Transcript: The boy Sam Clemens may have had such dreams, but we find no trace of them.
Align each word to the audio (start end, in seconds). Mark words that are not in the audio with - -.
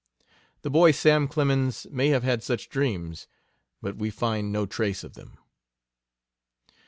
The 0.63 0.71
boy 0.71 0.93
Sam 0.93 1.27
Clemens 1.27 1.85
may 1.91 2.07
have 2.09 2.23
had 2.23 2.41
such 2.41 2.69
dreams, 2.69 3.27
but 3.83 3.97
we 3.97 4.09
find 4.09 4.51
no 4.51 4.65
trace 4.65 5.03
of 5.03 5.13
them. 5.13 5.37